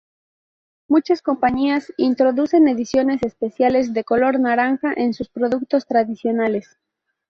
[0.87, 6.79] Muchas compañías introducen ediciones especiales de color naranja en sus productos tradicionales.